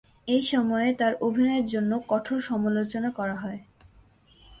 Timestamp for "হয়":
3.35-3.59